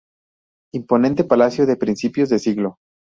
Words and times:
Imponente 0.73 1.23
palacio 1.25 1.67
de 1.67 1.75
principios 1.75 2.29
de 2.29 2.39
siglo. 2.39 2.77